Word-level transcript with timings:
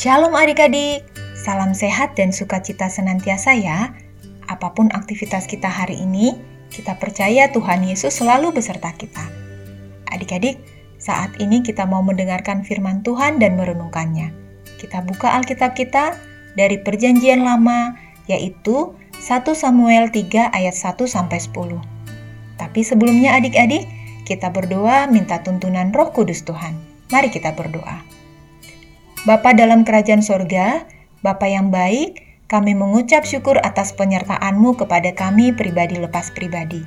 Shalom 0.00 0.32
adik-adik, 0.32 1.04
salam 1.36 1.76
sehat 1.76 2.16
dan 2.16 2.32
sukacita 2.32 2.88
senantiasa 2.88 3.52
ya. 3.52 3.92
Apa 4.48 4.72
pun 4.72 4.88
aktivitas 4.96 5.44
kita 5.44 5.68
hari 5.68 6.00
ini, 6.00 6.40
kita 6.72 6.96
percaya 6.96 7.52
Tuhan 7.52 7.84
Yesus 7.84 8.16
selalu 8.16 8.56
beserta 8.56 8.96
kita. 8.96 9.20
Adik-adik, 10.08 10.56
saat 10.96 11.36
ini 11.36 11.60
kita 11.60 11.84
mau 11.84 12.00
mendengarkan 12.00 12.64
firman 12.64 13.04
Tuhan 13.04 13.44
dan 13.44 13.60
merenungkannya. 13.60 14.32
Kita 14.80 15.04
buka 15.04 15.36
Alkitab 15.36 15.76
kita 15.76 16.16
dari 16.56 16.80
Perjanjian 16.80 17.44
Lama, 17.44 17.92
yaitu 18.24 18.96
1 19.20 19.52
Samuel 19.52 20.08
3 20.08 20.48
ayat 20.48 20.80
1 20.80 20.96
sampai 21.04 21.44
10. 21.44 21.76
Tapi 22.56 22.80
sebelumnya 22.88 23.36
adik-adik, 23.36 23.84
kita 24.24 24.48
berdoa 24.48 25.12
minta 25.12 25.44
tuntunan 25.44 25.92
Roh 25.92 26.08
Kudus 26.08 26.40
Tuhan. 26.48 26.72
Mari 27.12 27.28
kita 27.28 27.52
berdoa. 27.52 28.19
Bapa 29.28 29.52
dalam 29.52 29.84
kerajaan 29.84 30.24
sorga, 30.24 30.88
Bapa 31.20 31.44
yang 31.44 31.68
baik, 31.68 32.24
kami 32.48 32.72
mengucap 32.72 33.28
syukur 33.28 33.60
atas 33.60 33.92
penyertaan-Mu 33.92 34.80
kepada 34.80 35.12
kami 35.12 35.52
pribadi 35.52 36.00
lepas 36.00 36.32
pribadi. 36.32 36.80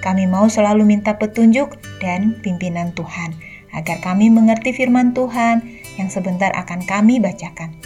Kami 0.00 0.24
mau 0.24 0.48
selalu 0.48 0.88
minta 0.88 1.20
petunjuk 1.20 1.76
dan 2.00 2.40
pimpinan 2.40 2.96
Tuhan, 2.96 3.36
agar 3.76 4.00
kami 4.00 4.32
mengerti 4.32 4.72
firman 4.72 5.12
Tuhan 5.12 5.60
yang 6.00 6.08
sebentar 6.08 6.56
akan 6.56 6.88
kami 6.88 7.20
bacakan. 7.20 7.76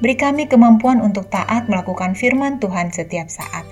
Beri 0.00 0.16
kami 0.16 0.48
kemampuan 0.48 1.04
untuk 1.04 1.28
taat 1.28 1.68
melakukan 1.68 2.16
firman 2.16 2.56
Tuhan 2.56 2.88
setiap 2.88 3.28
saat. 3.28 3.68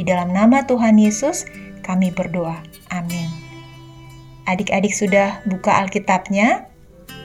Di 0.00 0.08
dalam 0.08 0.32
nama 0.32 0.64
Tuhan 0.64 0.96
Yesus, 0.96 1.44
kami 1.84 2.16
berdoa. 2.16 2.56
Amin. 2.88 3.28
Adik-adik 4.48 4.96
sudah 4.96 5.44
buka 5.44 5.84
Alkitabnya? 5.84 6.71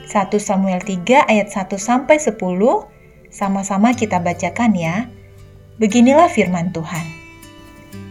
1 0.08 0.32
Samuel 0.40 0.80
3 0.80 1.28
ayat 1.28 1.52
1 1.52 1.76
sampai 1.76 2.16
10 2.16 2.40
sama-sama 3.28 3.92
kita 3.92 4.16
bacakan 4.24 4.72
ya. 4.72 5.12
Beginilah 5.76 6.32
firman 6.32 6.72
Tuhan. 6.72 7.04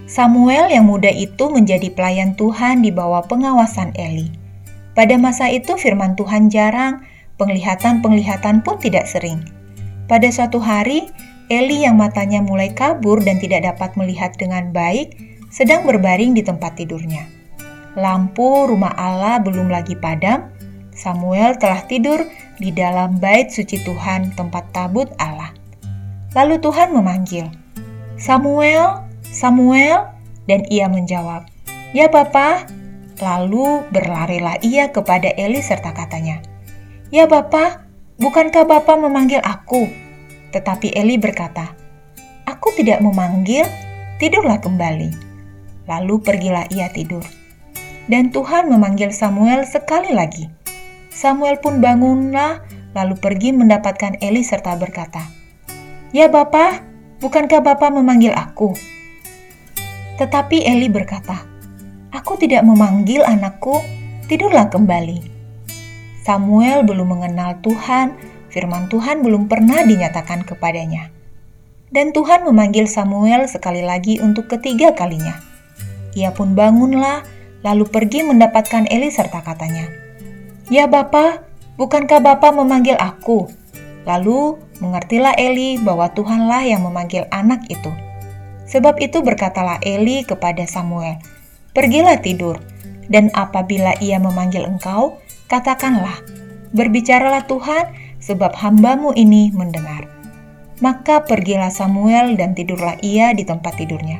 Samuel 0.05 0.71
yang 0.71 0.85
muda 0.87 1.09
itu 1.09 1.49
menjadi 1.49 1.91
pelayan 1.91 2.37
Tuhan 2.37 2.85
di 2.85 2.93
bawah 2.93 3.25
pengawasan 3.25 3.97
Eli. 3.97 4.29
Pada 4.93 5.17
masa 5.19 5.51
itu 5.51 5.75
firman 5.75 6.15
Tuhan 6.15 6.47
jarang, 6.53 7.03
penglihatan-penglihatan 7.41 8.63
pun 8.63 8.79
tidak 8.79 9.09
sering. 9.09 9.43
Pada 10.07 10.29
suatu 10.31 10.63
hari, 10.63 11.11
Eli 11.51 11.83
yang 11.83 11.99
matanya 11.99 12.39
mulai 12.39 12.71
kabur 12.71 13.19
dan 13.19 13.41
tidak 13.41 13.67
dapat 13.67 13.99
melihat 13.99 14.31
dengan 14.39 14.71
baik, 14.71 15.17
sedang 15.51 15.83
berbaring 15.83 16.31
di 16.37 16.45
tempat 16.45 16.79
tidurnya. 16.79 17.27
Lampu 17.99 18.69
rumah 18.69 18.95
Allah 18.95 19.43
belum 19.43 19.67
lagi 19.67 19.97
padam, 19.99 20.47
Samuel 20.97 21.61
telah 21.61 21.85
tidur 21.85 22.25
di 22.57 22.73
dalam 22.73 23.21
bait 23.21 23.53
suci 23.53 23.85
Tuhan 23.85 24.33
tempat 24.33 24.73
tabut 24.73 25.05
Allah. 25.21 25.53
Lalu 26.33 26.57
Tuhan 26.57 26.89
memanggil, 26.89 27.53
Samuel, 28.17 29.05
Samuel, 29.29 30.09
dan 30.49 30.65
ia 30.73 30.89
menjawab, 30.89 31.45
Ya 31.93 32.09
Bapa. 32.09 32.65
Lalu 33.17 33.81
berlarilah 33.89 34.61
ia 34.61 34.93
kepada 34.93 35.33
Eli 35.33 35.61
serta 35.61 35.93
katanya, 35.93 36.41
Ya 37.13 37.29
Bapa, 37.29 37.85
bukankah 38.17 38.65
Bapa 38.65 38.97
memanggil 38.97 39.41
aku? 39.41 39.89
Tetapi 40.53 40.97
Eli 40.97 41.21
berkata, 41.21 41.77
Aku 42.49 42.73
tidak 42.73 43.01
memanggil, 43.05 43.69
tidurlah 44.17 44.57
kembali. 44.61 45.13
Lalu 45.85 46.15
pergilah 46.25 46.65
ia 46.73 46.89
tidur. 46.89 47.25
Dan 48.09 48.33
Tuhan 48.33 48.69
memanggil 48.69 49.13
Samuel 49.13 49.65
sekali 49.65 50.13
lagi. 50.13 50.56
Samuel 51.17 51.57
pun 51.57 51.81
bangunlah, 51.81 52.61
lalu 52.93 53.17
pergi 53.17 53.49
mendapatkan 53.49 54.21
Eli 54.21 54.45
serta 54.45 54.77
berkata, 54.77 55.25
Ya 56.13 56.29
Bapa, 56.29 56.85
bukankah 57.17 57.65
Bapa 57.65 57.89
memanggil 57.89 58.37
aku? 58.37 58.77
Tetapi 60.21 60.61
Eli 60.61 60.85
berkata, 60.93 61.41
Aku 62.13 62.37
tidak 62.37 62.61
memanggil 62.61 63.25
anakku, 63.25 63.81
tidurlah 64.29 64.69
kembali. 64.69 65.25
Samuel 66.21 66.85
belum 66.85 67.17
mengenal 67.17 67.65
Tuhan, 67.65 68.13
firman 68.53 68.85
Tuhan 68.85 69.25
belum 69.25 69.49
pernah 69.49 69.81
dinyatakan 69.89 70.45
kepadanya. 70.45 71.09
Dan 71.89 72.13
Tuhan 72.13 72.45
memanggil 72.45 72.85
Samuel 72.85 73.49
sekali 73.49 73.81
lagi 73.81 74.21
untuk 74.21 74.53
ketiga 74.53 74.93
kalinya. 74.93 75.33
Ia 76.13 76.29
pun 76.29 76.53
bangunlah, 76.53 77.25
lalu 77.65 77.89
pergi 77.89 78.21
mendapatkan 78.21 78.85
Eli 78.85 79.09
serta 79.09 79.41
katanya, 79.41 80.06
Ya 80.67 80.83
Bapa, 80.83 81.47
bukankah 81.79 82.19
Bapa 82.19 82.51
memanggil 82.51 82.99
aku? 82.99 83.47
Lalu 84.03 84.59
mengertilah 84.83 85.31
Eli 85.39 85.79
bahwa 85.79 86.11
Tuhanlah 86.11 86.67
yang 86.67 86.83
memanggil 86.83 87.23
anak 87.31 87.63
itu. 87.71 87.87
Sebab 88.67 88.99
itu 88.99 89.23
berkatalah 89.23 89.79
Eli 89.79 90.27
kepada 90.27 90.67
Samuel, 90.67 91.23
Pergilah 91.71 92.19
tidur, 92.19 92.59
dan 93.07 93.31
apabila 93.31 93.95
ia 94.03 94.19
memanggil 94.19 94.67
engkau, 94.67 95.15
katakanlah, 95.47 96.19
Berbicaralah 96.75 97.47
Tuhan, 97.47 97.95
sebab 98.19 98.51
hambamu 98.51 99.15
ini 99.15 99.55
mendengar. 99.55 100.03
Maka 100.83 101.23
pergilah 101.23 101.71
Samuel 101.71 102.35
dan 102.35 102.51
tidurlah 102.59 102.99
ia 102.99 103.31
di 103.31 103.47
tempat 103.47 103.79
tidurnya. 103.79 104.19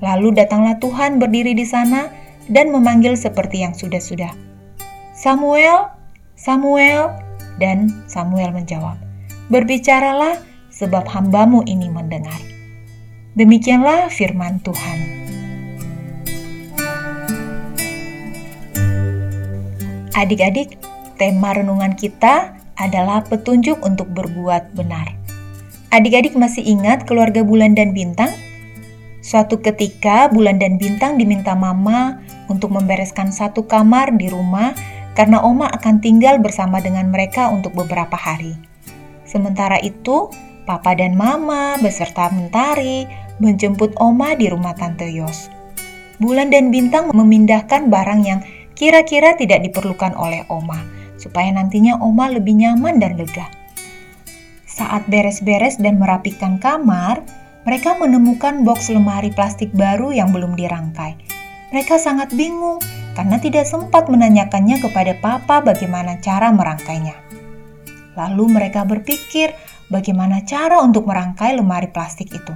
Lalu 0.00 0.40
datanglah 0.40 0.80
Tuhan 0.80 1.20
berdiri 1.20 1.52
di 1.52 1.68
sana 1.68 2.08
dan 2.48 2.72
memanggil 2.72 3.12
seperti 3.12 3.60
yang 3.60 3.76
sudah-sudah. 3.76 4.55
Samuel, 5.26 5.90
Samuel, 6.38 7.10
dan 7.58 7.90
Samuel 8.06 8.54
menjawab, 8.54 8.94
Berbicaralah 9.50 10.38
sebab 10.70 11.02
hambamu 11.02 11.66
ini 11.66 11.90
mendengar. 11.90 12.38
Demikianlah 13.34 14.06
firman 14.06 14.62
Tuhan. 14.62 14.98
Adik-adik, 20.14 20.78
tema 21.18 21.58
renungan 21.58 21.98
kita 21.98 22.54
adalah 22.78 23.26
petunjuk 23.26 23.82
untuk 23.82 24.06
berbuat 24.14 24.78
benar. 24.78 25.10
Adik-adik 25.90 26.38
masih 26.38 26.62
ingat 26.62 27.02
keluarga 27.02 27.42
Bulan 27.42 27.74
dan 27.74 27.90
Bintang? 27.90 28.30
Suatu 29.26 29.58
ketika, 29.58 30.30
Bulan 30.30 30.62
dan 30.62 30.78
Bintang 30.78 31.18
diminta 31.18 31.58
Mama 31.58 32.22
untuk 32.46 32.70
membereskan 32.70 33.34
satu 33.34 33.66
kamar 33.66 34.14
di 34.14 34.30
rumah 34.30 34.70
karena 35.16 35.40
Oma 35.40 35.66
akan 35.72 36.04
tinggal 36.04 36.36
bersama 36.38 36.78
dengan 36.78 37.08
mereka 37.08 37.48
untuk 37.48 37.72
beberapa 37.72 38.14
hari. 38.14 38.54
Sementara 39.24 39.80
itu, 39.80 40.28
Papa 40.68 40.92
dan 40.92 41.16
Mama 41.16 41.80
beserta 41.80 42.28
Mentari 42.30 43.08
menjemput 43.40 43.96
Oma 43.96 44.36
di 44.36 44.52
rumah 44.52 44.76
Tante 44.76 45.08
Yos. 45.08 45.48
Bulan 46.20 46.52
dan 46.52 46.68
Bintang 46.68 47.10
memindahkan 47.10 47.88
barang 47.88 48.20
yang 48.22 48.40
kira-kira 48.76 49.34
tidak 49.40 49.64
diperlukan 49.64 50.12
oleh 50.14 50.44
Oma, 50.52 50.84
supaya 51.16 51.48
nantinya 51.50 51.96
Oma 51.96 52.28
lebih 52.30 52.56
nyaman 52.60 53.00
dan 53.00 53.16
lega. 53.16 53.48
Saat 54.68 55.08
beres-beres 55.08 55.80
dan 55.80 55.96
merapikan 55.96 56.60
kamar, 56.60 57.24
mereka 57.64 57.96
menemukan 57.96 58.62
box 58.62 58.92
lemari 58.92 59.32
plastik 59.32 59.72
baru 59.72 60.12
yang 60.12 60.30
belum 60.30 60.54
dirangkai. 60.54 61.16
Mereka 61.72 61.98
sangat 61.98 62.30
bingung 62.36 62.78
karena 63.16 63.40
tidak 63.40 63.64
sempat 63.64 64.12
menanyakannya 64.12 64.76
kepada 64.84 65.16
papa 65.18 65.64
bagaimana 65.64 66.20
cara 66.20 66.52
merangkainya. 66.52 67.16
Lalu 68.12 68.44
mereka 68.60 68.84
berpikir 68.84 69.56
bagaimana 69.88 70.44
cara 70.44 70.84
untuk 70.84 71.08
merangkai 71.08 71.56
lemari 71.56 71.88
plastik 71.88 72.28
itu. 72.28 72.54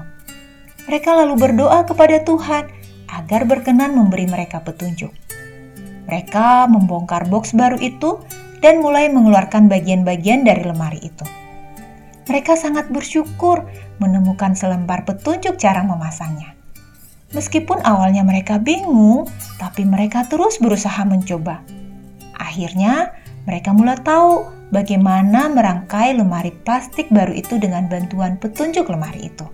Mereka 0.84 1.16
lalu 1.16 1.40
berdoa 1.40 1.88
kepada 1.88 2.20
Tuhan 2.20 2.68
agar 3.08 3.48
berkenan 3.48 3.96
memberi 3.96 4.28
mereka 4.28 4.60
petunjuk. 4.60 5.10
Mereka 6.04 6.68
membongkar 6.68 7.24
box 7.32 7.56
baru 7.56 7.80
itu 7.80 8.20
dan 8.60 8.84
mulai 8.84 9.08
mengeluarkan 9.08 9.72
bagian-bagian 9.72 10.44
dari 10.44 10.62
lemari 10.68 11.00
itu. 11.00 11.24
Mereka 12.28 12.54
sangat 12.54 12.92
bersyukur 12.92 13.64
menemukan 13.98 14.52
selembar 14.54 15.08
petunjuk 15.08 15.56
cara 15.56 15.82
memasangnya. 15.82 16.59
Meskipun 17.30 17.78
awalnya 17.86 18.26
mereka 18.26 18.58
bingung, 18.58 19.30
tapi 19.62 19.86
mereka 19.86 20.26
terus 20.26 20.58
berusaha 20.58 21.06
mencoba. 21.06 21.62
Akhirnya, 22.34 23.14
mereka 23.46 23.70
mulai 23.70 23.94
tahu 24.02 24.50
bagaimana 24.74 25.46
merangkai 25.46 26.18
lemari 26.18 26.50
plastik 26.66 27.06
baru 27.14 27.30
itu 27.30 27.62
dengan 27.62 27.86
bantuan 27.86 28.34
petunjuk 28.34 28.90
lemari 28.90 29.30
itu. 29.30 29.46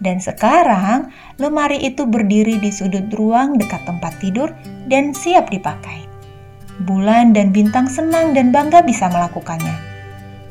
Dan 0.00 0.20
sekarang, 0.20 1.12
lemari 1.36 1.80
itu 1.80 2.04
berdiri 2.04 2.60
di 2.60 2.72
sudut 2.72 3.08
ruang 3.12 3.56
dekat 3.56 3.84
tempat 3.84 4.16
tidur 4.20 4.52
dan 4.88 5.12
siap 5.16 5.48
dipakai. 5.48 6.04
Bulan 6.88 7.36
dan 7.36 7.52
bintang 7.52 7.88
senang 7.88 8.32
dan 8.32 8.52
bangga 8.52 8.80
bisa 8.80 9.12
melakukannya. 9.12 9.76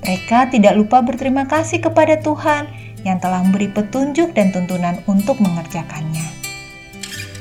Mereka 0.06 0.54
tidak 0.54 0.78
lupa 0.78 1.02
berterima 1.02 1.46
kasih 1.50 1.82
kepada 1.82 2.22
Tuhan 2.22 2.70
yang 3.06 3.18
telah 3.18 3.42
memberi 3.42 3.70
petunjuk 3.70 4.34
dan 4.38 4.54
tuntunan 4.54 5.02
untuk 5.10 5.42
mengerjakannya. 5.42 6.39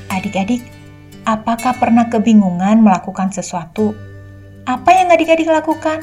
Adik-adik, 0.09 0.65
apakah 1.29 1.77
pernah 1.77 2.09
kebingungan 2.09 2.81
melakukan 2.81 3.29
sesuatu? 3.29 3.93
Apa 4.65 4.97
yang 4.97 5.13
adik-adik 5.13 5.49
lakukan? 5.49 6.01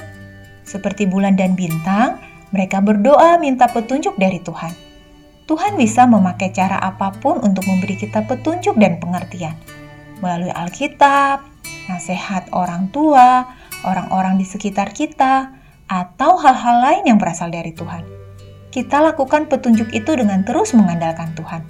Seperti 0.65 1.05
bulan 1.05 1.37
dan 1.37 1.53
bintang, 1.53 2.21
Mereka 2.55 2.79
berdoa 2.79 3.35
minta 3.35 3.67
petunjuk 3.67 4.15
dari 4.15 4.39
Tuhan. 4.39 4.71
Tuhan 5.43 5.75
bisa 5.75 6.07
memakai 6.07 6.55
cara 6.55 6.79
apa 6.79 7.11
pun 7.19 7.43
untuk 7.43 7.67
memberi 7.67 7.99
kita 7.99 8.23
petunjuk 8.23 8.79
dan 8.79 8.95
pengertian. 8.95 9.59
Melalui 10.23 10.55
Alkitab, 10.55 11.43
nasihat 11.91 12.47
orang 12.55 12.87
tua, 12.95 13.43
orang-orang 13.83 14.39
di 14.39 14.47
sekitar 14.47 14.95
kita, 14.95 15.51
atau 15.85 16.39
hal-hal 16.39 16.81
lain 16.81 17.03
yang 17.11 17.19
berasal 17.19 17.51
dari 17.51 17.75
Tuhan. 17.75 18.07
Kita 18.71 19.03
lakukan 19.03 19.51
petunjuk 19.51 19.91
itu 19.91 20.11
dengan 20.15 20.47
terus 20.47 20.71
mengandalkan 20.71 21.35
Tuhan. 21.37 21.61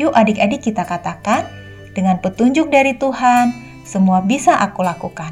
Yuk 0.00 0.10
adik-adik 0.10 0.66
kita 0.66 0.82
katakan, 0.82 1.46
dengan 1.94 2.18
petunjuk 2.18 2.70
dari 2.74 2.98
Tuhan, 2.98 3.54
semua 3.86 4.18
bisa 4.24 4.58
aku 4.58 4.82
lakukan. 4.82 5.30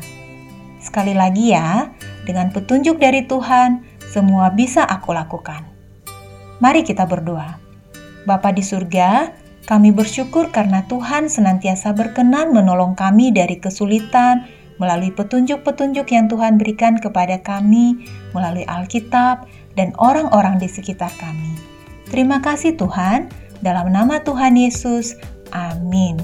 Sekali 0.79 1.15
lagi 1.15 1.51
ya, 1.51 1.91
dengan 2.23 2.55
petunjuk 2.55 3.03
dari 3.03 3.27
Tuhan, 3.27 3.83
semua 4.07 4.55
bisa 4.55 4.87
aku 4.87 5.11
lakukan. 5.11 5.67
Mari 6.63 6.87
kita 6.87 7.09
berdoa. 7.11 7.59
Bapa 8.23 8.55
di 8.55 8.63
surga, 8.63 9.35
kami 9.67 9.91
bersyukur 9.91 10.55
karena 10.55 10.87
Tuhan 10.87 11.27
senantiasa 11.27 11.91
berkenan 11.91 12.55
menolong 12.55 12.95
kami 12.95 13.35
dari 13.35 13.59
kesulitan, 13.59 14.47
melalui 14.79 15.15
petunjuk-petunjuk 15.15 16.07
yang 16.11 16.27
Tuhan 16.27 16.59
berikan 16.59 16.99
kepada 16.99 17.39
kami 17.43 18.03
melalui 18.35 18.67
Alkitab 18.67 19.47
dan 19.79 19.95
orang-orang 19.99 20.59
di 20.59 20.67
sekitar 20.67 21.11
kami. 21.19 21.55
Terima 22.11 22.43
kasih 22.43 22.75
Tuhan, 22.75 23.31
dalam 23.63 23.95
nama 23.95 24.19
Tuhan 24.27 24.59
Yesus, 24.59 25.15
amin. 25.55 26.19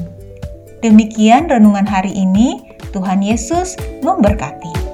Demikian 0.83 1.47
renungan 1.47 1.87
hari 1.87 2.11
ini, 2.15 2.59
Tuhan 2.91 3.23
Yesus 3.23 3.79
memberkati. 4.03 4.88